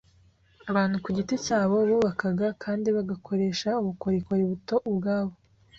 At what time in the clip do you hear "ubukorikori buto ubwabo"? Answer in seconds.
3.81-5.33